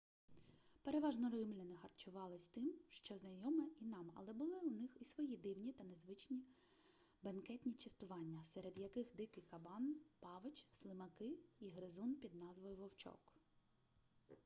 [0.83, 5.73] переважно римляни харчувались тим що знайоме і нам але були у них і свої дивні
[5.73, 6.41] та незвичні
[7.23, 13.19] бенкетні частування серед яких дикий кабан павич слимаки і гризун під назвою вовчок